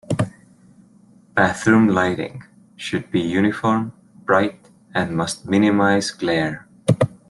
Bathroom 1.35 1.87
lighting 1.89 2.41
should 2.75 3.11
be 3.11 3.21
uniform, 3.21 3.93
bright 4.25 4.67
and 4.95 5.15
must 5.15 5.45
minimize 5.47 6.09
glare. 6.09 6.67